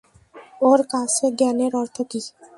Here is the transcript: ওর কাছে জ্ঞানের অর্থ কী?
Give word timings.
ওর 0.61 0.79
কাছে 0.91 1.25
জ্ঞানের 1.37 1.73
অর্থ 1.75 1.97
কী? 2.11 2.19